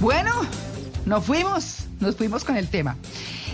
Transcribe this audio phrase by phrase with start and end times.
[0.00, 0.32] Bueno,
[1.04, 2.96] nos fuimos, nos fuimos con el tema.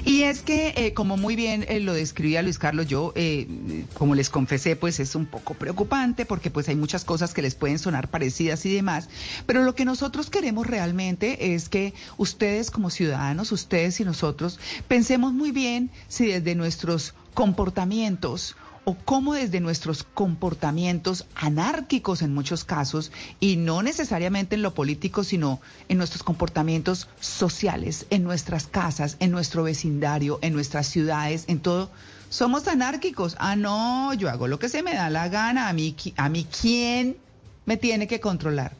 [0.05, 4.15] Y es que, eh, como muy bien eh, lo describía Luis Carlos, yo, eh, como
[4.15, 7.81] les confesé, pues es un poco preocupante porque pues hay muchas cosas que les pueden
[7.81, 9.09] sonar parecidas y demás.
[9.47, 15.33] Pero lo que nosotros queremos realmente es que ustedes como ciudadanos, ustedes y nosotros, pensemos
[15.33, 18.55] muy bien si desde nuestros comportamientos
[18.89, 23.11] o cómo desde nuestros comportamientos anárquicos en muchos casos,
[23.41, 29.33] y no necesariamente en lo político, sino en nuestros comportamientos sociales, en nuestras casas, en
[29.33, 31.91] nuestro vecindario, en nuestras ciudades, en todo,
[32.29, 33.35] somos anárquicos.
[33.41, 36.47] Ah, no, yo hago lo que se me da la gana, a mí, a mí
[36.61, 37.17] quién
[37.65, 38.73] me tiene que controlar.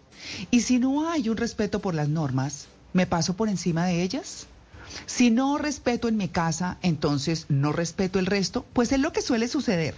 [0.53, 4.47] Y si no hay un respeto por las normas, ¿me paso por encima de ellas?
[5.07, 9.23] Si no respeto en mi casa, entonces no respeto el resto, pues es lo que
[9.23, 9.95] suele suceder.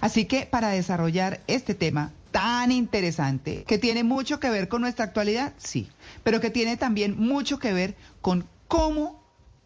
[0.00, 5.04] Así que para desarrollar este tema tan interesante, que tiene mucho que ver con nuestra
[5.04, 5.88] actualidad, sí,
[6.24, 9.22] pero que tiene también mucho que ver con cómo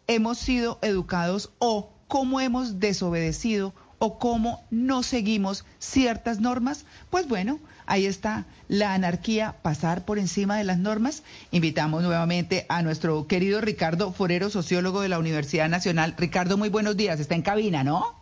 [0.07, 7.59] hemos sido educados o cómo hemos desobedecido o cómo no seguimos ciertas normas, pues bueno,
[7.85, 11.23] ahí está la anarquía, pasar por encima de las normas.
[11.51, 16.15] Invitamos nuevamente a nuestro querido Ricardo Forero, sociólogo de la Universidad Nacional.
[16.17, 18.15] Ricardo, muy buenos días, está en cabina, ¿no?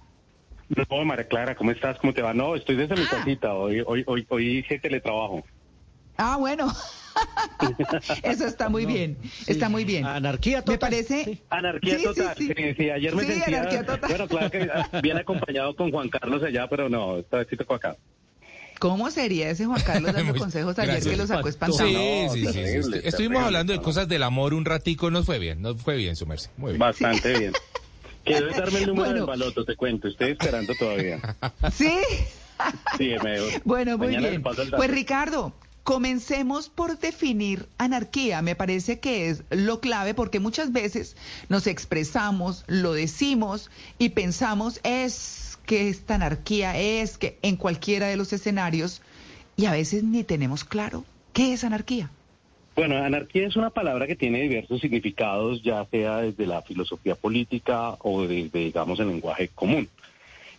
[0.70, 1.98] No, María Clara, ¿cómo estás?
[2.00, 2.34] ¿Cómo te va?
[2.34, 3.10] No, estoy desde mi ah.
[3.12, 5.44] casita, hoy, hoy, hoy, hoy hice teletrabajo.
[6.18, 6.72] Ah, bueno.
[8.24, 10.06] Eso está muy bien, está muy bien.
[10.06, 10.74] Anarquía total.
[10.74, 11.42] Me parece.
[11.50, 12.36] Anarquía total.
[12.38, 13.60] Sí, ayer me sentía.
[13.60, 14.10] Anarquía total.
[14.10, 14.70] Bueno, claro que
[15.02, 17.96] viene acompañado con Juan Carlos allá, pero no, esta vez sí tocó acá.
[18.80, 21.88] ¿Cómo sería ese Juan Carlos dando consejos ayer que lo sacó espantado?
[21.88, 25.82] Sí, sí, sí, Estuvimos hablando de cosas del amor un ratico, nos fue bien, nos
[25.82, 26.50] fue bien, su merced.
[26.58, 26.80] Muy bien.
[26.80, 27.54] Bastante bien.
[28.24, 30.08] Quiero darme el número del baloto, te cuento.
[30.08, 31.20] Estoy esperando todavía.
[31.72, 31.94] ¿Sí?
[32.98, 33.38] Sí, me...
[33.64, 34.44] Bueno, muy bien.
[34.44, 35.54] Pues Ricardo,
[35.86, 38.42] Comencemos por definir anarquía.
[38.42, 41.16] Me parece que es lo clave porque muchas veces
[41.48, 43.70] nos expresamos, lo decimos
[44.00, 49.04] y pensamos es que esta anarquía es que en cualquiera de los escenarios
[49.58, 52.10] y a veces ni tenemos claro qué es anarquía.
[52.76, 57.96] Bueno, anarquía es una palabra que tiene diversos significados, ya sea desde la filosofía política
[58.00, 59.88] o desde, digamos, el lenguaje común.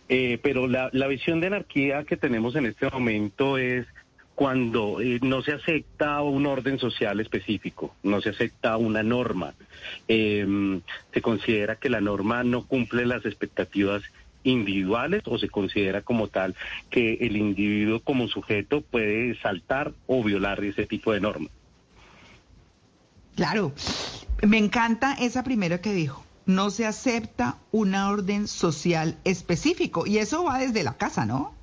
[0.07, 3.85] Eh, pero la, la visión de anarquía que tenemos en este momento es
[4.37, 9.55] cuando eh, no se acepta un orden social específico, no se acepta una norma,
[10.07, 10.81] em,
[11.11, 14.03] se considera que la norma no cumple las expectativas
[14.43, 16.53] individuales o se considera como tal
[16.91, 21.51] que el individuo como sujeto puede saltar o violar ese tipo de normas.
[23.35, 23.73] Claro,
[24.43, 26.23] me encanta esa primera que dijo.
[26.45, 31.57] No se acepta una orden social específico y eso va desde la casa, ¿no?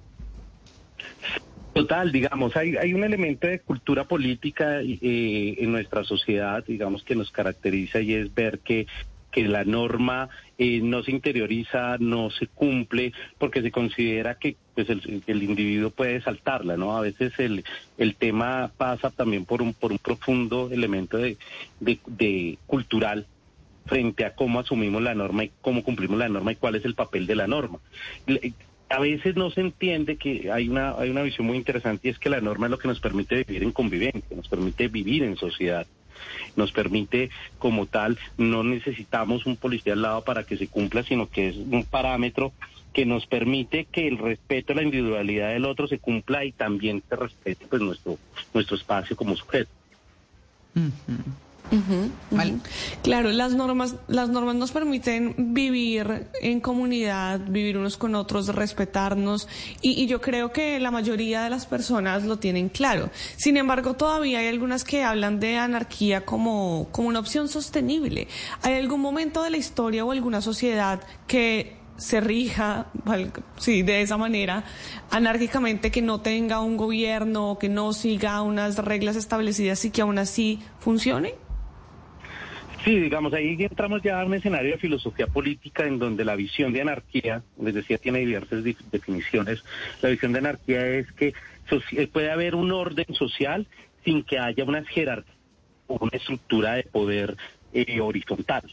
[1.75, 7.17] Total, digamos, hay, hay un elemento de cultura política eh, en nuestra sociedad, digamos, que
[7.17, 8.87] nos caracteriza y es ver que
[9.35, 14.89] que la norma eh, no se interioriza, no se cumple, porque se considera que pues
[14.89, 16.97] el, individuo puede saltarla, ¿no?
[16.97, 17.65] A veces el,
[17.99, 21.37] el tema pasa también por un, por un profundo elemento de,
[21.81, 23.27] de, de cultural
[23.87, 26.95] frente a cómo asumimos la norma y cómo cumplimos la norma y cuál es el
[26.95, 27.81] papel de la norma
[28.89, 32.19] a veces no se entiende que hay una, hay una visión muy interesante y es
[32.19, 35.37] que la norma es lo que nos permite vivir en convivencia, nos permite vivir en
[35.37, 35.87] sociedad,
[36.57, 41.29] nos permite como tal, no necesitamos un policía al lado para que se cumpla, sino
[41.29, 42.53] que es un parámetro
[42.93, 47.03] que nos permite que el respeto a la individualidad del otro se cumpla y también
[47.09, 48.19] se respete pues nuestro,
[48.53, 49.71] nuestro espacio como sujeto.
[53.03, 59.49] Claro, las normas, las normas nos permiten vivir en comunidad, vivir unos con otros, respetarnos,
[59.81, 63.11] y, yo creo que la mayoría de las personas lo tienen claro.
[63.37, 68.29] Sin embargo, todavía hay algunas que hablan de anarquía como, como una opción sostenible.
[68.63, 72.87] ¿Hay algún momento de la historia o alguna sociedad que se rija,
[73.59, 74.65] sí, de esa manera,
[75.11, 80.19] anárquicamente, que no tenga un gobierno, que no siga unas reglas establecidas y que aún
[80.19, 81.44] así funcione?
[82.85, 86.71] Sí, digamos, ahí entramos ya a un escenario de filosofía política en donde la visión
[86.75, 89.65] de anarquía, les decía, tiene diversas definiciones.
[90.03, 91.33] La visión de anarquía es que
[91.93, 93.67] eh, puede haber un orden social
[94.05, 95.33] sin que haya una jerarquía
[95.87, 97.39] o una estructura de poder
[97.73, 98.65] eh, horizontal.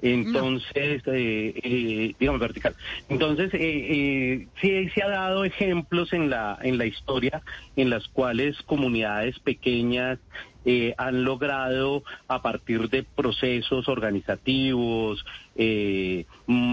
[0.00, 2.76] Entonces, eh, digamos vertical.
[3.08, 7.42] Entonces, sí se ha dado ejemplos en la en la historia
[7.74, 10.18] en las cuales comunidades pequeñas
[10.64, 15.24] eh, han logrado a partir de procesos organizativos
[15.56, 16.24] eh,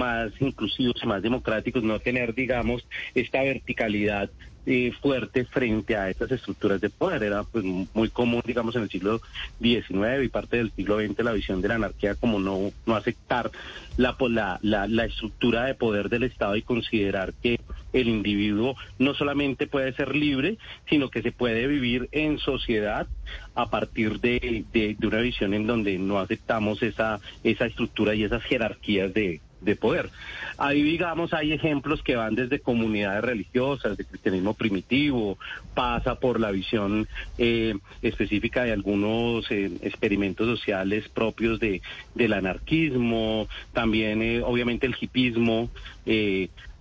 [0.01, 4.30] más inclusivos más democráticos no tener, digamos, esta verticalidad
[4.65, 7.24] eh, fuerte frente a estas estructuras de poder.
[7.24, 9.19] Era pues muy común, digamos, en el siglo
[9.59, 13.50] XIX y parte del siglo XX la visión de la anarquía como no, no aceptar
[13.98, 17.59] la, la, la, la estructura de poder del Estado y considerar que
[17.94, 20.57] el individuo no solamente puede ser libre,
[20.88, 23.07] sino que se puede vivir en sociedad
[23.56, 28.24] a partir de, de, de una visión en donde no aceptamos esa, esa estructura y
[28.24, 30.09] esas jerarquías de, de poder.
[30.57, 35.37] Ahí, digamos, hay ejemplos que van desde comunidades religiosas, de cristianismo primitivo,
[35.73, 41.81] pasa por la visión eh, específica de algunos eh, experimentos sociales propios de,
[42.15, 45.69] del anarquismo, también, eh, obviamente, el hipismo.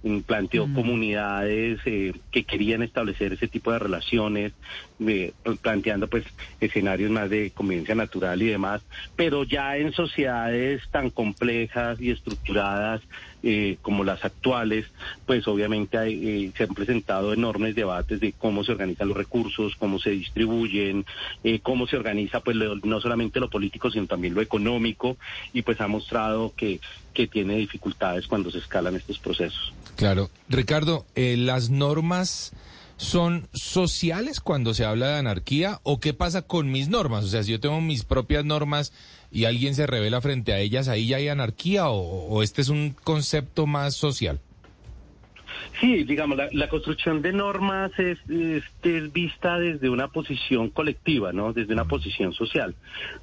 [0.02, 0.74] Eh, planteó mm.
[0.74, 4.52] comunidades eh, que querían establecer ese tipo de relaciones,
[5.62, 6.24] planteando pues
[6.60, 8.82] escenarios más de convivencia natural y demás,
[9.16, 13.02] pero ya en sociedades tan complejas y estructuradas
[13.42, 14.86] eh, como las actuales,
[15.26, 19.98] pues obviamente eh, se han presentado enormes debates de cómo se organizan los recursos, cómo
[19.98, 21.04] se distribuyen,
[21.62, 25.16] cómo se organiza pues no solamente lo político, sino también lo económico,
[25.52, 26.80] y pues ha mostrado que,
[27.14, 29.72] que tiene dificultades cuando se escalan estos procesos.
[29.96, 30.30] Claro.
[30.48, 32.52] Ricardo, eh, ¿las normas
[32.96, 37.24] son sociales cuando se habla de anarquía o qué pasa con mis normas?
[37.24, 38.92] O sea, si yo tengo mis propias normas
[39.32, 42.94] y alguien se revela frente a ellas, ¿ahí ya hay anarquía o este es un
[43.04, 44.40] concepto más social?
[45.80, 51.54] Sí, digamos, la, construcción de normas es, es, vista desde una posición colectiva, ¿no?
[51.54, 52.74] Desde una posición social.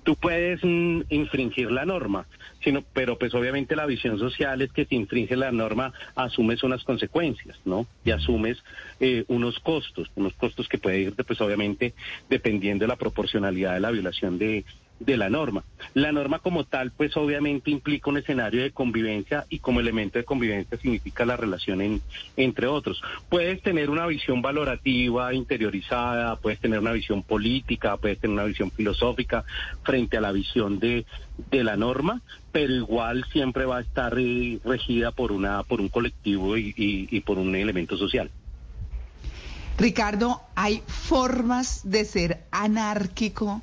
[0.03, 2.25] Tú puedes mm, infringir la norma,
[2.63, 6.83] sino, pero pues obviamente la visión social es que si infringe la norma asumes unas
[6.83, 7.85] consecuencias, ¿no?
[8.03, 8.57] Y asumes
[8.99, 11.93] eh, unos costos, unos costos que puede ir, pues obviamente,
[12.27, 14.65] dependiendo de la proporcionalidad de la violación de,
[14.99, 15.63] de la norma.
[15.93, 20.25] La norma como tal, pues obviamente implica un escenario de convivencia y como elemento de
[20.25, 22.01] convivencia significa la relación en,
[22.35, 23.01] entre otros.
[23.29, 28.71] Puedes tener una visión valorativa, interiorizada, puedes tener una visión política, puedes tener una visión
[28.71, 29.43] filosófica
[29.83, 31.05] frente a la visión de,
[31.51, 32.21] de la norma,
[32.51, 37.19] pero igual siempre va a estar eh, regida por, una, por un colectivo y, y
[37.21, 38.31] por un elemento social.
[39.77, 43.61] Ricardo, ¿hay formas de ser anárquico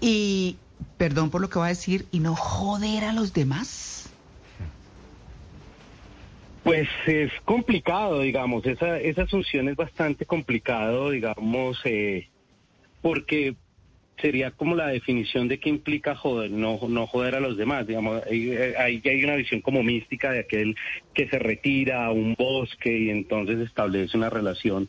[0.00, 0.56] y,
[0.96, 4.10] perdón por lo que voy a decir, y no joder a los demás?
[6.62, 12.28] Pues es complicado, digamos, esa, esa asunción es bastante complicado, digamos, eh,
[13.02, 13.54] porque
[14.20, 18.22] sería como la definición de qué implica joder, no, no joder a los demás, digamos,
[18.26, 20.74] ahí, hay una visión como mística de aquel
[21.14, 24.88] que se retira a un bosque y entonces establece una relación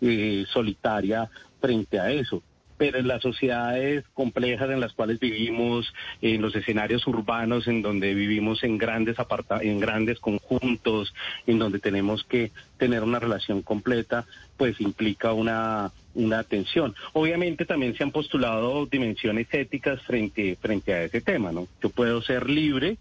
[0.00, 1.28] eh, solitaria
[1.60, 2.42] frente a eso
[2.78, 5.92] pero en las sociedades complejas en las cuales vivimos,
[6.22, 11.12] en los escenarios urbanos en donde vivimos en grandes aparta en grandes conjuntos,
[11.46, 14.24] en donde tenemos que tener una relación completa,
[14.56, 16.94] pues implica una una tensión.
[17.12, 21.68] Obviamente también se han postulado dimensiones éticas frente frente a ese tema, ¿no?
[21.82, 22.96] Yo puedo ser libre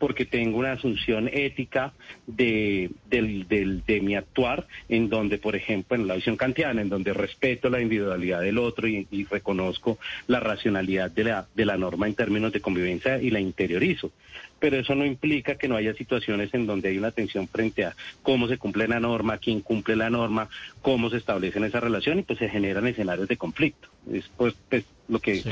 [0.00, 1.92] porque tengo una asunción ética
[2.26, 6.88] de, del, del, de mi actuar, en donde, por ejemplo, en la visión kantiana, en
[6.88, 12.08] donde respeto la individualidad del otro y, reconozco la racionalidad de la, de la norma
[12.08, 14.10] en términos de convivencia y la interiorizo.
[14.58, 17.94] Pero eso no implica que no haya situaciones en donde hay una tensión frente a
[18.22, 20.48] cómo se cumple la norma, quién cumple la norma,
[20.80, 23.88] cómo se establecen esa relación y pues se generan escenarios de conflicto.
[24.10, 25.42] Es pues, pues lo que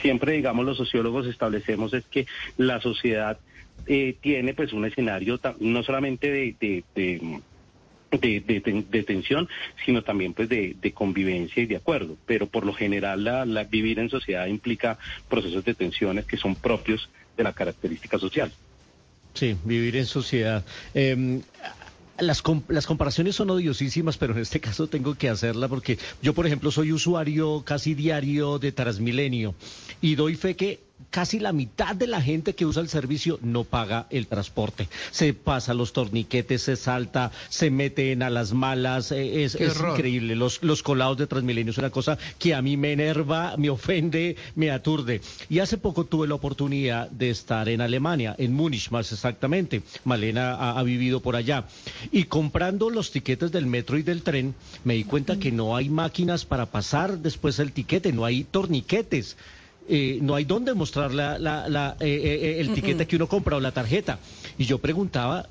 [0.00, 3.38] siempre, digamos, los sociólogos establecemos es que la sociedad
[3.86, 7.40] eh, tiene pues un escenario no solamente de, de,
[8.18, 9.48] de tensión,
[9.84, 12.16] sino también pues de, convivencia y de acuerdo.
[12.26, 17.08] Pero por lo general la, vivir en sociedad implica procesos de tensiones que son propios
[17.36, 18.52] de la característica social.
[19.34, 20.64] Sí, vivir en sociedad.
[20.94, 21.42] Em,
[22.18, 26.46] las, las comparaciones son odiosísimas, pero en este caso tengo que hacerla porque yo, por
[26.46, 29.54] ejemplo, soy usuario casi diario de Transmilenio
[30.00, 30.78] y doy fe que
[31.10, 34.88] casi la mitad de la gente que usa el servicio no paga el transporte.
[35.10, 39.12] Se pasa los torniquetes, se salta, se meten a las malas.
[39.12, 40.34] Eh, es, increíble.
[40.34, 44.36] Los, los colados de Transmilenio es una cosa que a mí me enerva, me ofende,
[44.56, 45.20] me aturde.
[45.48, 49.82] Y hace poco tuve la oportunidad de estar en Alemania, en Múnich más exactamente.
[50.04, 51.64] Malena ha, ha vivido por allá.
[52.10, 55.88] Y comprando los tiquetes del metro y del tren, me di cuenta que no hay
[55.88, 59.36] máquinas para pasar después el tiquete, no hay torniquetes.
[59.86, 63.60] Eh, no hay dónde mostrar la, la, eh, eh, el tiquete que uno compra o
[63.60, 64.18] la tarjeta.
[64.56, 65.46] Y yo preguntaba,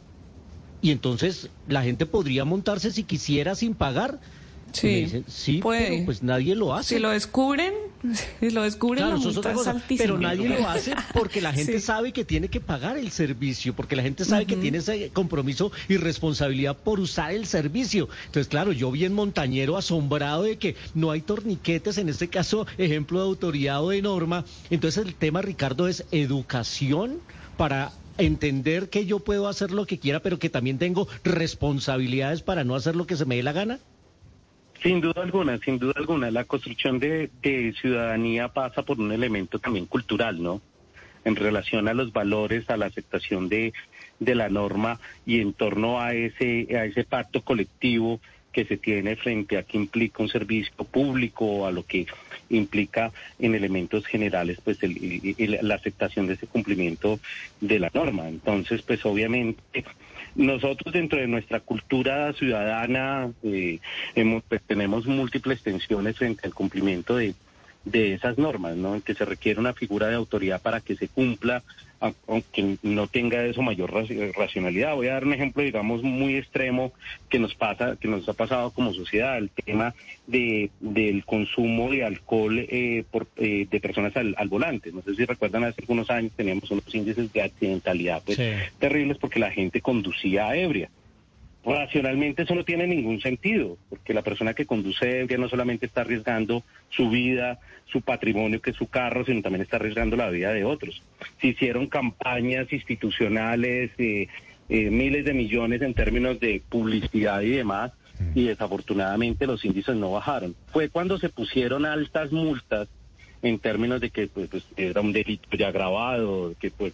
[0.81, 4.19] ¿y entonces la gente podría montarse si quisiera sin pagar?
[4.71, 6.95] Sí, sí, pero pues nadie lo hace.
[6.95, 7.73] Si lo descubren,
[8.41, 9.97] lo descubren la multa es altísima.
[9.97, 13.95] Pero nadie lo hace porque la gente sabe que tiene que pagar el servicio, porque
[13.95, 18.09] la gente sabe que tiene ese compromiso y responsabilidad por usar el servicio.
[18.25, 22.67] Entonces, claro, yo vi en Montañero asombrado de que no hay torniquetes, en este caso,
[22.77, 24.45] ejemplo de autoridad o de norma.
[24.69, 27.19] Entonces, el tema, Ricardo, es educación
[27.57, 32.63] para entender que yo puedo hacer lo que quiera, pero que también tengo responsabilidades para
[32.63, 33.79] no hacer lo que se me dé la gana?
[34.83, 36.29] Sin duda alguna, sin duda alguna.
[36.29, 37.31] La construcción de,
[37.79, 40.61] ciudadanía pasa por un elemento también cultural, ¿no?
[41.23, 43.71] En relación a los valores, a la aceptación de,
[44.19, 48.19] de la norma y en torno a ese, a ese pacto colectivo
[48.53, 52.05] que se tiene frente a qué implica un servicio público, a lo que
[52.49, 57.19] implica en elementos generales pues la aceptación de ese cumplimiento
[57.59, 58.29] de la norma.
[58.29, 59.83] Entonces, pues obviamente
[60.35, 63.79] nosotros dentro de nuestra cultura ciudadana eh,
[64.47, 67.33] pues, tenemos múltiples tensiones frente al cumplimiento de,
[67.85, 68.95] de esas normas, ¿no?
[68.95, 71.63] En que se requiere una figura de autoridad para que se cumpla
[72.27, 73.93] aunque no tenga eso mayor
[74.35, 74.95] racionalidad.
[74.95, 76.91] Voy a dar un ejemplo, digamos, muy extremo
[77.29, 79.95] que nos pasa, que nos ha pasado como sociedad, el tema
[80.27, 84.91] de del consumo de alcohol eh, por, eh, de personas al, volante.
[84.91, 88.37] No sé si recuerdan, hace algunos años teníamos unos índices de accidentalidad pues,
[88.79, 90.89] terribles porque la gente conducía ebria
[91.65, 96.01] racionalmente eso no tiene ningún sentido, porque la persona que conduce ebria no solamente está
[96.01, 100.51] arriesgando su vida, su patrimonio, que es su carro, sino también está arriesgando la vida
[100.51, 101.01] de otros.
[101.39, 104.27] Se hicieron campañas institucionales, eh,
[104.69, 107.91] eh, miles de millones en términos de publicidad y demás,
[108.35, 110.55] y desafortunadamente los índices no bajaron.
[110.67, 112.87] Fue cuando se pusieron altas multas
[113.43, 116.93] en términos de que pues, pues, era un delito ya grabado, que pues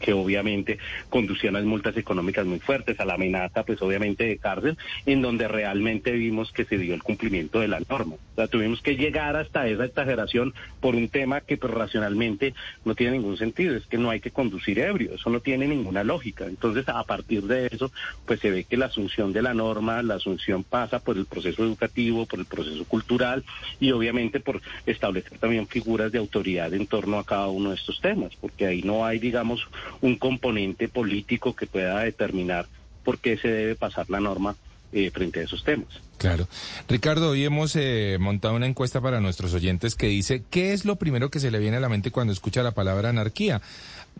[0.00, 0.78] que obviamente
[1.10, 5.46] conducía a multas económicas muy fuertes, a la amenaza pues obviamente de cárcel, en donde
[5.46, 8.14] realmente vimos que se dio el cumplimiento de la norma.
[8.14, 12.54] O sea, tuvimos que llegar hasta esa exageración por un tema que pues racionalmente
[12.84, 16.02] no tiene ningún sentido, es que no hay que conducir ebrio, eso no tiene ninguna
[16.02, 16.46] lógica.
[16.46, 17.92] Entonces, a partir de eso,
[18.24, 21.62] pues se ve que la asunción de la norma, la asunción pasa por el proceso
[21.62, 23.44] educativo, por el proceso cultural
[23.78, 28.00] y obviamente por establecer también figuras de autoridad en torno a cada uno de estos
[28.00, 29.60] temas, porque ahí no hay, digamos,
[30.00, 32.66] un componente político que pueda determinar
[33.04, 34.54] por qué se debe pasar la norma
[34.92, 35.88] eh, frente a esos temas.
[36.18, 36.48] Claro.
[36.88, 40.96] Ricardo, hoy hemos eh, montado una encuesta para nuestros oyentes que dice, ¿qué es lo
[40.96, 43.62] primero que se le viene a la mente cuando escucha la palabra anarquía?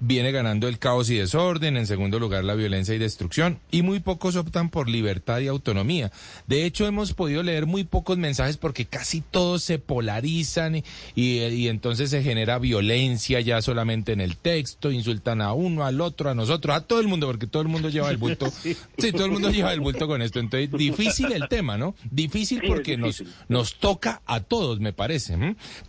[0.01, 4.01] Viene ganando el caos y desorden, en segundo lugar la violencia y destrucción, y muy
[4.01, 6.11] pocos optan por libertad y autonomía.
[6.47, 10.83] De hecho, hemos podido leer muy pocos mensajes porque casi todos se polarizan y,
[11.15, 16.31] y, entonces se genera violencia ya solamente en el texto, insultan a uno, al otro,
[16.31, 18.51] a nosotros, a todo el mundo, porque todo el mundo lleva el bulto.
[18.63, 18.77] sí.
[19.13, 20.41] todo el mundo lleva el bulto con esto.
[20.41, 21.95] Entonces, difícil el tema, ¿no?
[22.11, 25.37] Difícil porque nos, nos toca a todos, me parece.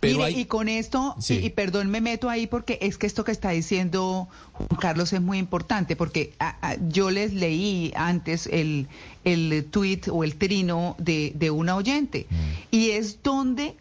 [0.00, 3.50] Pero y con esto, y perdón, me meto ahí porque es que esto que está
[3.50, 4.01] diciendo
[4.52, 6.32] Juan Carlos, es muy importante porque
[6.88, 8.88] yo les leí antes el,
[9.24, 12.34] el tweet o el trino de, de una oyente mm.
[12.70, 13.76] y es donde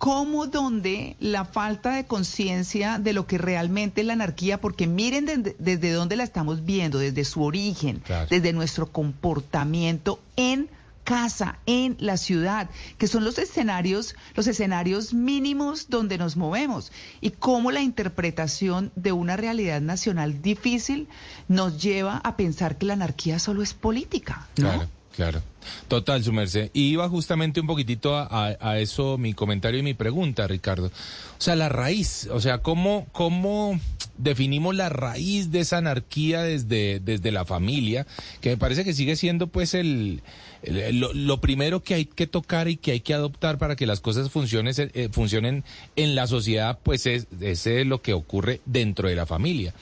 [0.00, 5.26] cómo donde la falta de conciencia de lo que realmente es la anarquía, porque miren
[5.58, 10.70] desde dónde la estamos viendo, desde su origen, desde nuestro comportamiento en
[11.10, 17.30] casa, en la ciudad, que son los escenarios, los escenarios mínimos donde nos movemos y
[17.30, 21.08] cómo la interpretación de una realidad nacional difícil
[21.48, 24.46] nos lleva a pensar que la anarquía solo es política.
[24.54, 24.86] Claro,
[25.16, 25.42] claro.
[25.88, 26.70] Total, su merced.
[26.74, 30.86] Y iba justamente un poquitito a, eso mi comentario y mi pregunta, Ricardo.
[30.86, 33.80] O sea, la raíz, o sea, ¿cómo, cómo
[34.22, 38.06] definimos la raíz de esa anarquía desde, desde la familia?
[38.40, 40.22] Que me parece que sigue siendo pues el
[40.62, 44.30] lo, primero que hay que tocar y que hay que adoptar para que las cosas
[44.30, 45.64] funcionen, eh, funcionen
[45.96, 49.72] en la sociedad, pues es, es lo que ocurre dentro de la familia.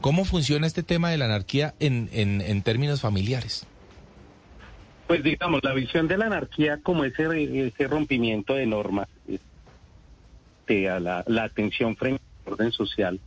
[0.00, 3.66] ¿Cómo funciona este tema de la anarquía en, en, términos familiares?
[5.06, 10.98] Pues digamos, la visión de la anarquía como ese, ese rompimiento de normas, este, a
[10.98, 13.20] la, la atención frente al orden social.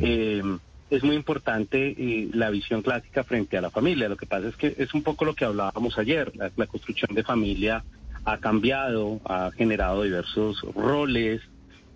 [0.00, 0.42] Eh,
[0.90, 4.08] es muy importante eh, la visión clásica frente a la familia.
[4.08, 6.32] Lo que pasa es que es un poco lo que hablábamos ayer.
[6.36, 7.84] La, construcción de familia
[8.24, 11.40] ha cambiado, ha generado diversos roles,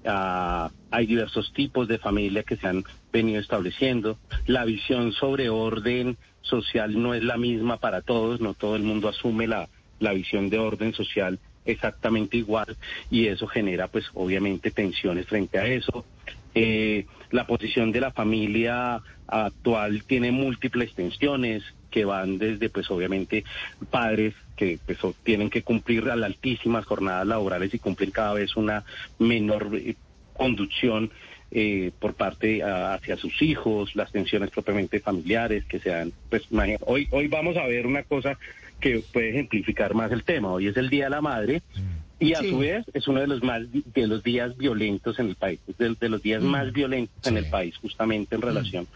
[0.05, 4.19] hay diversos tipos de familia que se han venido estableciendo.
[4.47, 9.09] La visión sobre orden social no es la misma para todos, no todo el mundo
[9.09, 12.77] asume la, la visión de orden social exactamente igual
[13.11, 16.05] y eso genera pues obviamente tensiones frente a eso.
[16.59, 23.45] Eh, la posición de la familia actual tiene múltiples tensiones que van desde, pues obviamente,
[23.91, 28.85] padres que pues, tienen que cumplir las altísimas jornadas laborales y cumplen cada vez una
[29.19, 29.97] menor eh,
[30.33, 31.11] conducción
[31.51, 36.49] eh, por parte hacia sus hijos, las tensiones propiamente familiares que sean, pues
[36.87, 38.39] hoy, hoy vamos a ver una cosa
[38.81, 40.53] que puede ejemplificar más el tema.
[40.53, 41.63] Hoy es el Día de la Madre.
[42.19, 45.37] Y a su vez es uno de los más de los días violentos en el
[45.37, 46.47] país, de, los días mm.
[46.47, 48.45] más violentos en el país, justamente en mm.
[48.45, 48.87] relación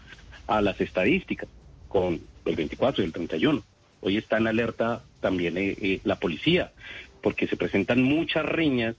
[0.47, 1.47] a las estadísticas,
[1.87, 3.63] con el 24 y el 31.
[4.01, 6.71] Hoy está en alerta también eh, eh, la policía,
[7.21, 8.95] porque se presentan muchas riñas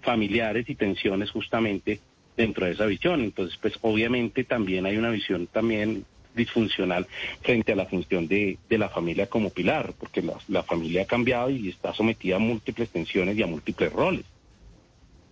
[0.00, 2.00] familiares y tensiones justamente
[2.36, 3.20] dentro de esa visión.
[3.20, 6.04] Entonces, pues obviamente también hay una visión también
[6.38, 7.06] disfuncional
[7.42, 11.50] frente a la función de, de la familia como pilar, porque la, familia ha cambiado
[11.50, 14.24] y está sometida a múltiples tensiones y a múltiples roles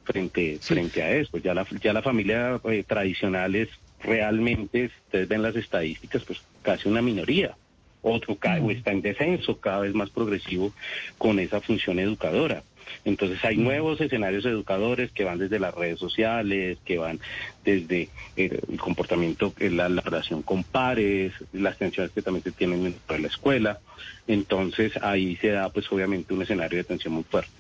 [0.05, 1.39] frente, frente a eso.
[1.39, 3.69] Ya la, ya la familia eh, tradicional es
[4.03, 7.57] realmente, ustedes ven las estadísticas, pues casi una minoría.
[8.03, 10.73] Otro cae, o está en descenso, cada vez más progresivo
[11.19, 12.63] con esa función educadora.
[13.05, 17.21] Entonces hay nuevos escenarios educadores que van desde las redes sociales, que van
[17.65, 22.53] desde eh, el comportamiento, eh, la, la, relación con pares, las tensiones que también se
[22.53, 23.79] tienen dentro de la escuela.
[24.27, 27.51] Entonces ahí se da pues obviamente un escenario de tensión muy fuerte.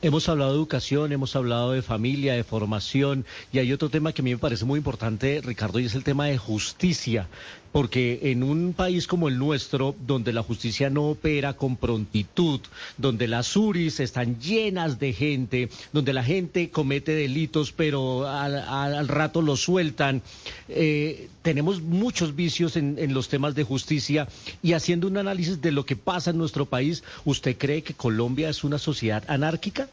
[0.00, 4.22] Hemos hablado de educación, hemos hablado de familia, de formación, y hay otro tema que
[4.22, 7.26] a mí me parece muy importante, Ricardo, y es el tema de justicia,
[7.72, 12.60] porque en un país como el nuestro, donde la justicia no opera con prontitud,
[12.96, 19.42] donde las URIs están llenas de gente, donde la gente comete delitos, pero al, rato
[19.42, 20.22] los sueltan,
[20.68, 24.28] eh, tenemos muchos vicios en, en los temas de justicia,
[24.62, 28.48] y haciendo un análisis de lo que pasa en nuestro país, ¿usted cree que Colombia
[28.48, 29.88] es una sociedad anárquica?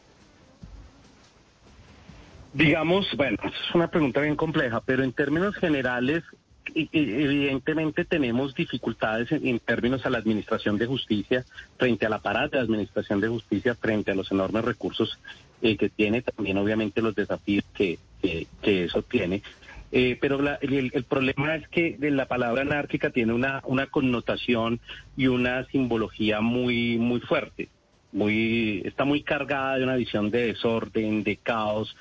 [2.56, 6.24] Digamos, bueno, es una pregunta bien compleja, pero en términos generales,
[6.76, 11.44] evidentemente tenemos dificultades en, términos a la administración de justicia,
[11.78, 15.18] frente al aparato de administración de justicia, frente a los enormes recursos
[15.62, 17.98] eh, que tiene, también obviamente los desafíos que,
[18.62, 19.42] eso tiene.
[19.92, 24.80] Eh, pero el, problema es que la palabra anárquica tiene una, una connotación
[25.16, 27.68] y una simbología muy, muy fuerte.
[28.12, 31.96] Muy, está muy cargada de una visión de desorden, de caos,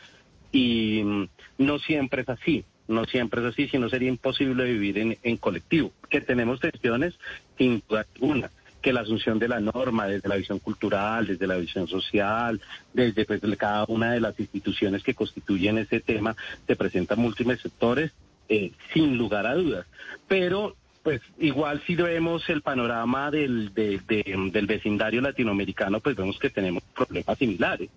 [0.51, 1.27] y mm,
[1.60, 5.91] no siempre es así, no siempre es así, sino sería imposible vivir en, en colectivo.
[6.09, 7.15] Que tenemos tensiones,
[7.57, 8.50] sin duda alguna,
[8.81, 12.61] que la asunción de la norma, desde la visión cultural, desde la visión social,
[12.93, 16.35] desde pues, cada una de las instituciones que constituyen ese tema,
[16.67, 18.11] se presentan múltiples sectores,
[18.48, 19.87] eh, sin lugar a dudas.
[20.27, 26.83] Pero pues igual si vemos el panorama del, del vecindario latinoamericano, pues vemos que tenemos
[26.95, 27.89] problemas similares.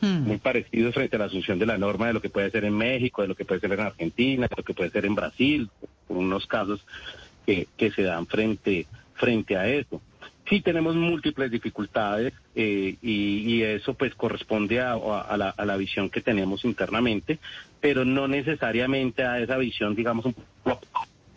[0.00, 0.28] Hmm.
[0.28, 2.76] muy parecidos frente a la asunción de la norma de lo que puede ser en
[2.76, 5.68] México, de lo que puede ser en Argentina, de lo que puede ser en Brasil,
[6.08, 6.86] unos casos
[7.44, 10.00] que, que se dan frente, frente a eso.
[10.48, 14.96] Sí tenemos múltiples dificultades eh, y, eso pues corresponde a,
[15.36, 17.38] la, a, la, visión que tenemos internamente,
[17.80, 20.80] pero no necesariamente a esa visión, digamos, un poco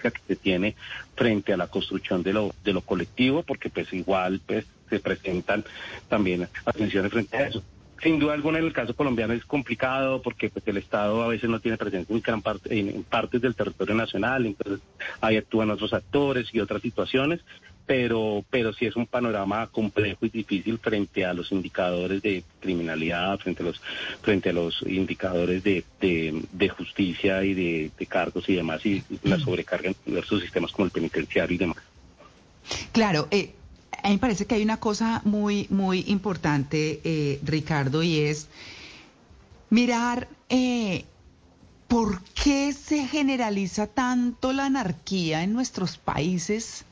[0.01, 0.75] que se tiene
[1.15, 5.65] frente a la construcción de lo, de lo colectivo, porque pues igual pues se presentan
[6.07, 7.63] también atenciones frente a eso.
[8.01, 11.49] Sin duda alguna en el caso colombiano es complicado porque pues, el Estado a veces
[11.49, 14.79] no tiene presencia en, gran parte, en, partes del territorio nacional, entonces
[15.19, 17.41] ahí actúan otros actores y otras situaciones,
[17.85, 23.37] pero, pero sí es un panorama complejo y difícil frente a los indicadores de criminalidad,
[23.37, 23.81] frente a los,
[24.21, 29.89] frente a los indicadores de, de, justicia y de, cargos y demás, y la sobrecarga
[29.89, 31.77] en diversos sistemas como el penitenciario y demás.
[32.91, 33.53] Claro, eh,
[34.03, 38.47] a mí me parece que hay una cosa muy, muy importante, eh, Ricardo, y es
[39.69, 41.05] mirar eh,
[41.87, 46.85] por qué se generaliza tanto la anarquía en nuestros países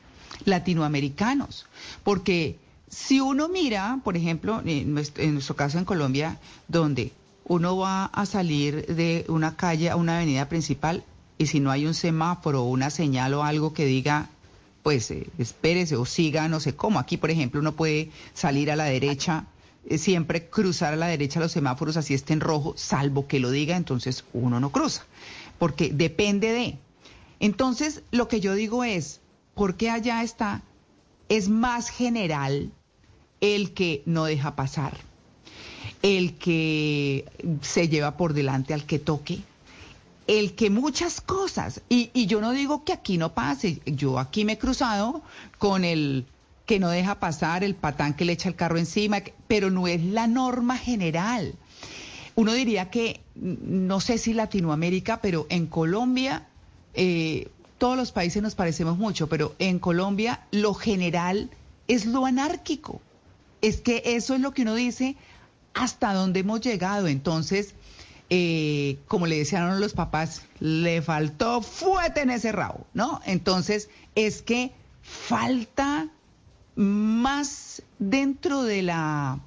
[0.44, 1.66] latinoamericanos.
[2.04, 7.12] Porque si uno mira, por ejemplo, en nuestro, caso en Colombia, donde
[7.44, 11.04] uno va a salir de una calle a una avenida principal
[11.38, 14.28] y si no hay un semáforo o una señal o algo que diga
[14.82, 16.98] pues eh, espérese o siga, no sé cómo.
[16.98, 19.46] Aquí, por ejemplo, uno puede salir a la derecha,
[19.86, 23.76] eh, siempre cruzar a la derecha los semáforos así estén rojo, salvo que lo diga,
[23.76, 25.04] entonces uno no cruza,
[25.58, 26.78] porque depende de.
[27.40, 29.20] Entonces, lo que yo digo es,
[29.54, 30.62] ¿por qué allá está?
[31.28, 32.72] Es más general
[33.40, 34.96] el que no deja pasar,
[36.02, 37.24] el que
[37.62, 39.40] se lleva por delante al que toque,
[40.30, 44.52] el que muchas cosas, y, yo no digo que aquí no pase, yo aquí me
[44.52, 45.22] he cruzado
[45.58, 46.24] con el
[46.66, 50.04] que no deja pasar, el patán que le echa el carro encima, pero no es
[50.04, 51.56] la norma general.
[52.36, 56.46] Uno diría que, no sé si Latinoamérica, pero en Colombia,
[56.94, 61.50] eh, todos los países nos parecemos mucho, pero en Colombia lo general
[61.88, 63.00] es lo anárquico.
[63.62, 65.16] Es que eso es lo que uno dice
[65.74, 67.08] hasta dónde hemos llegado.
[67.08, 67.74] Entonces,
[68.30, 73.20] eh, como le decían los papás, le faltó fuete en ese rabo, ¿no?
[73.26, 76.08] Entonces, es que falta
[76.76, 79.40] más dentro de la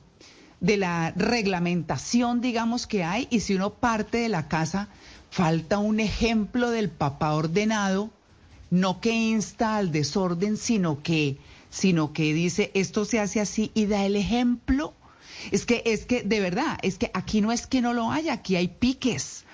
[0.59, 4.87] de la reglamentación, digamos, que hay, y si uno parte de la casa,
[5.29, 8.09] falta un ejemplo del papá ordenado,
[8.71, 11.37] no que insta al desorden, sino que,
[11.69, 14.93] sino que dice esto se hace así y da el ejemplo.
[15.51, 18.33] Es que, es que, de verdad, es que aquí no es que no lo haya,
[18.33, 19.45] aquí hay piques.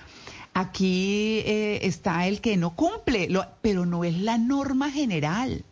[0.53, 3.29] Aquí eh, está el que no cumple,
[3.61, 5.63] pero no es la norma general,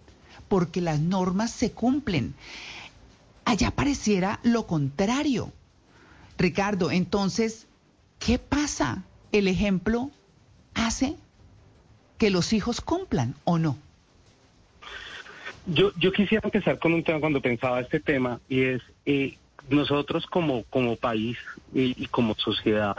[0.48, 2.36] porque las normas se cumplen.
[3.44, 5.52] Allá pareciera lo contrario.
[6.38, 7.68] Ricardo, entonces,
[8.20, 9.04] ¿qué pasa?
[9.32, 10.12] ¿El ejemplo
[10.74, 11.16] hace
[12.18, 13.78] que los hijos cumplan o no?
[15.66, 19.38] Yo, yo quisiera empezar con un tema cuando pensaba este tema y es eh,
[19.70, 21.38] nosotros como, como país
[21.74, 22.96] y, como sociedad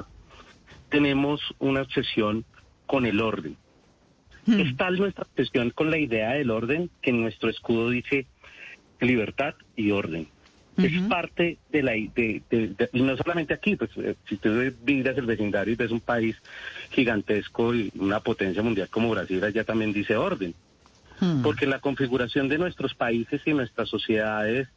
[0.89, 2.45] tenemos una obsesión
[2.87, 3.57] con el orden.
[4.47, 4.61] Hmm.
[4.61, 8.27] Es tal nuestra obsesión con la idea del orden que nuestro escudo dice
[9.01, 10.29] libertad y orden
[10.87, 11.93] es parte de la...
[11.93, 12.43] De,
[12.93, 14.51] y no solamente aquí, pues eh, si tú
[14.83, 16.37] vives el vecindario y ves un país
[16.91, 20.55] gigantesco y una potencia mundial como Brasil, allá también dice orden.
[21.21, 21.43] Hmm.
[21.43, 24.69] Porque la configuración de nuestros países y nuestras sociedades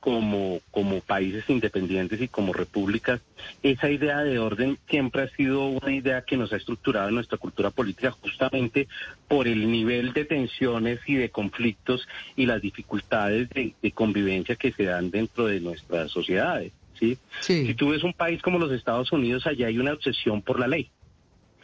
[0.00, 3.20] como, como países independientes y como repúblicas,
[3.62, 7.38] esa idea de orden siempre ha sido una idea que nos ha estructurado en nuestra
[7.38, 8.88] cultura política justamente
[9.28, 14.84] por el nivel de tensiones y de conflictos y las dificultades de, convivencia que se
[14.84, 16.72] dan dentro de nuestras sociedades.
[16.98, 17.18] ¿sí?
[17.40, 20.66] Si tú ves un país como los Estados Unidos, allá hay una obsesión por la
[20.66, 20.90] ley.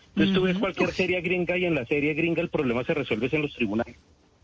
[0.08, 3.28] Entonces tú ves cualquier serie gringa y en la serie gringa el problema se resuelve
[3.32, 3.96] en los tribunales.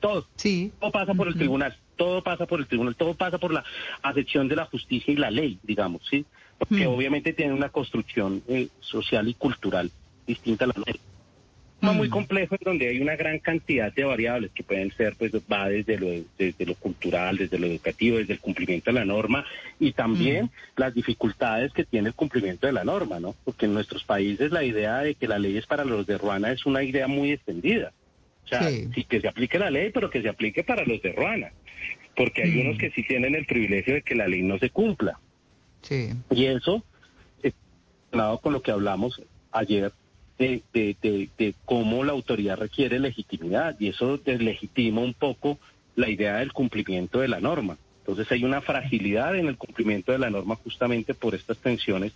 [0.02, 0.26] Todo.
[0.34, 0.72] Sí.
[0.80, 3.64] Todo pasa por el tribunal, todo pasa por el tribunal, todo pasa por la
[4.02, 6.26] acepción de la justicia y la ley, digamos, ¿sí?
[6.58, 9.92] Porque obviamente tiene una construcción eh, social y cultural
[10.26, 10.96] distinta a la ley.
[11.80, 15.68] muy complejo en donde hay una gran cantidad de variables que pueden ser, pues va
[15.68, 19.44] desde lo, desde lo cultural, desde lo educativo, desde el cumplimiento de la norma
[19.78, 23.36] y también las dificultades que tiene el cumplimiento de la norma, ¿no?
[23.44, 26.50] Porque en nuestros países la idea de que la ley es para los de Ruana
[26.50, 27.92] es una idea muy extendida.
[28.44, 29.04] O sea, sí.
[29.08, 31.52] que se aplique la ley, pero que se aplique para los de Ruana.
[32.16, 32.78] Porque hay unos mm.
[32.78, 35.18] que sí tienen el privilegio de que la ley no se cumpla.
[35.82, 36.10] Sí.
[36.30, 36.84] Y eso,
[37.42, 39.92] relacionado con lo que hablamos ayer,
[40.38, 45.58] de, de, de, de, cómo la autoridad requiere legitimidad, y eso deslegitima un poco
[45.94, 47.78] la idea del cumplimiento de la norma.
[48.02, 52.12] Entonces hay una fragilidad en el cumplimiento de la norma justamente por estas tensiones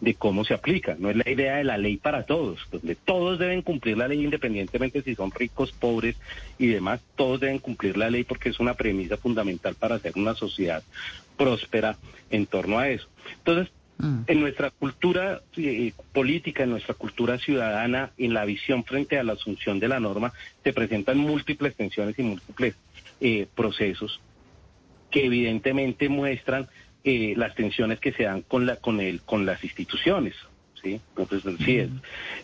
[0.00, 0.96] de cómo se aplica.
[0.98, 4.22] No es la idea de la ley para todos, donde todos deben cumplir la ley
[4.22, 6.16] independientemente si son ricos, pobres
[6.58, 10.34] y demás, todos deben cumplir la ley porque es una premisa fundamental para hacer una
[10.34, 10.82] sociedad
[11.38, 11.96] próspera
[12.30, 13.08] en torno a eso.
[13.38, 14.20] Entonces, mm.
[14.26, 19.32] en nuestra cultura eh, política, en nuestra cultura ciudadana, en la visión frente a la
[19.32, 22.74] asunción de la norma, se presentan múltiples tensiones y múltiples
[23.22, 24.20] eh, procesos
[25.10, 26.68] que evidentemente muestran
[27.04, 30.34] eh, las tensiones que se dan con la con el con las instituciones
[30.82, 31.78] sí entonces sí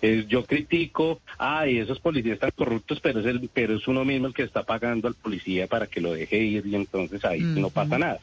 [0.00, 4.28] es, yo critico ay esos policías están corruptos pero es el pero es uno mismo
[4.28, 7.70] el que está pagando al policía para que lo deje ir y entonces ahí no
[7.70, 8.20] pasa nada.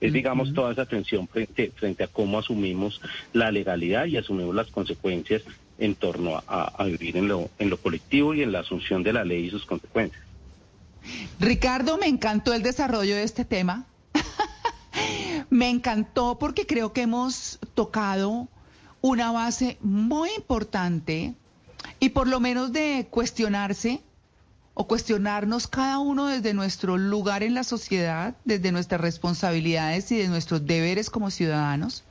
[0.00, 3.00] Es digamos toda esa tensión frente frente a cómo asumimos
[3.32, 5.42] la legalidad y asumimos las consecuencias
[5.78, 9.12] en torno a, a vivir en lo en lo colectivo y en la asunción de
[9.12, 10.27] la ley y sus consecuencias
[11.40, 13.86] Ricardo, me encantó el desarrollo de este tema.
[15.50, 18.48] me encantó porque creo que hemos tocado
[19.00, 21.34] una base muy importante
[22.00, 24.02] y por lo menos de cuestionarse
[24.74, 30.28] o cuestionarnos cada uno desde nuestro lugar en la sociedad, desde nuestras responsabilidades y de
[30.28, 32.04] nuestros deberes como ciudadanos,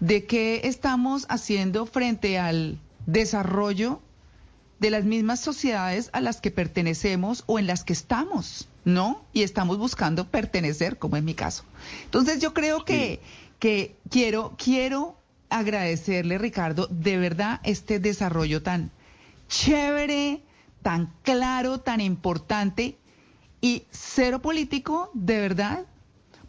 [0.00, 4.00] de qué estamos haciendo frente al desarrollo
[4.78, 9.24] de las mismas sociedades a las que pertenecemos o en las que estamos, ¿no?
[9.32, 11.64] Y estamos buscando pertenecer, como en mi caso.
[12.04, 13.20] Entonces yo creo que,
[13.58, 15.16] que quiero, quiero
[15.48, 18.90] agradecerle, Ricardo, de verdad este desarrollo tan
[19.48, 20.42] chévere,
[20.82, 22.98] tan claro, tan importante
[23.60, 25.86] y cero político, de verdad,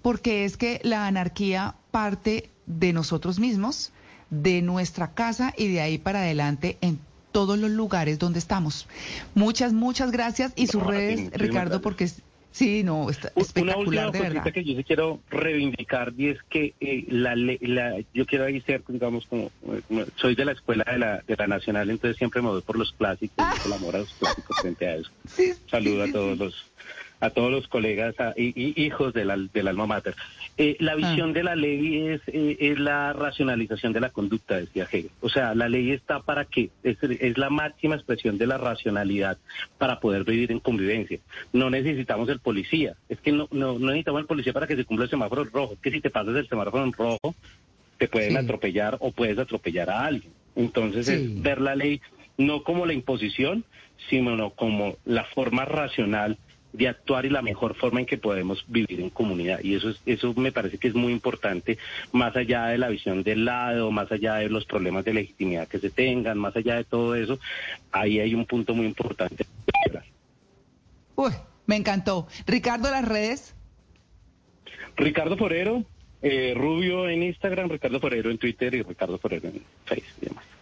[0.01, 3.93] porque es que la anarquía parte de nosotros mismos,
[4.29, 6.99] de nuestra casa y de ahí para adelante en
[7.35, 8.87] todos los lugares donde estamos.
[9.33, 10.53] Muchas, muchas gracias.
[10.55, 12.09] Y sus redes, Ricardo, porque
[12.53, 14.43] Sí, no, está Una última de verdad.
[14.53, 18.81] que yo sí quiero reivindicar y es que eh, la, la, yo quiero ahí ser,
[18.87, 19.51] digamos, como,
[20.15, 22.93] soy de la escuela de la, de la Nacional, entonces siempre me voy por los
[22.93, 23.53] clásicos, ah.
[23.65, 25.11] el amor a los clásicos frente a eso.
[25.69, 26.65] Saludo a todos los
[27.19, 30.15] a todos los colegas y, hijos del, del alma mater.
[30.57, 30.95] Eh, la ah.
[30.95, 35.11] visión de la ley es, eh, es la racionalización de la conducta, decía Hegel.
[35.21, 39.37] O sea, la ley está para que, es, es la máxima expresión de la racionalidad
[39.77, 41.19] para poder vivir en convivencia.
[41.51, 42.95] No necesitamos el policía.
[43.09, 45.73] Es que no, no, necesitamos el policía para que se cumpla el semáforo rojo.
[45.73, 47.35] Es que si te pasas el semáforo en rojo,
[47.97, 50.31] te pueden atropellar o puedes atropellar a alguien.
[50.55, 52.01] Entonces es ver la ley
[52.37, 53.65] no como la imposición,
[54.09, 56.37] sino como la forma racional
[56.77, 59.59] de actuar y la mejor forma en que podemos vivir en comunidad.
[59.63, 61.77] Y eso, es, eso me parece que es muy importante,
[62.11, 65.79] más allá de la visión del lado, más allá de los problemas de legitimidad que
[65.79, 67.39] se tengan, más allá de todo eso,
[67.91, 69.45] ahí hay un punto muy importante.
[71.15, 71.31] Uy,
[71.65, 72.27] me encantó.
[72.45, 73.55] Ricardo, las redes.
[74.97, 75.83] Ricardo Forero,
[76.21, 80.54] eh, Rubio en Instagram, Ricardo Forero en Twitter y Ricardo Forero en Facebook y demás.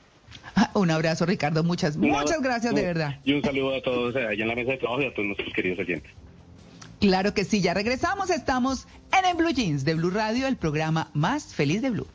[0.74, 1.64] Un abrazo, Ricardo.
[1.64, 3.20] Muchas, muchas gracias, de verdad.
[3.24, 5.54] Y un saludo a todos allá en la mesa de trabajo y a todos nuestros
[5.54, 6.12] queridos oyentes.
[7.00, 8.30] Claro que sí, ya regresamos.
[8.30, 8.88] Estamos
[9.18, 12.08] en el Blue Jeans de Blue Radio, el programa más feliz de Blue.